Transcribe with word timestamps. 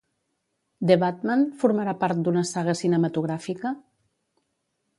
The 0.91 0.95
Batman 1.01 1.43
formarà 1.63 1.93
part 2.05 2.23
d'una 2.29 2.45
saga 2.53 2.75
cinematogràfica? 2.81 3.75